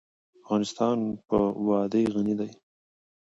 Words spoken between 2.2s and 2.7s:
دی.